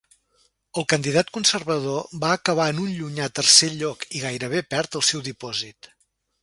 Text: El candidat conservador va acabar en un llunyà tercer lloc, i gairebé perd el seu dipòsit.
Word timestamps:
El 0.81 0.85
candidat 0.93 1.29
conservador 1.35 2.09
va 2.25 2.31
acabar 2.37 2.67
en 2.73 2.81
un 2.87 2.91
llunyà 2.97 3.31
tercer 3.41 3.73
lloc, 3.77 4.09
i 4.21 4.27
gairebé 4.27 4.67
perd 4.75 5.01
el 5.03 5.09
seu 5.13 5.27
dipòsit. 5.33 5.97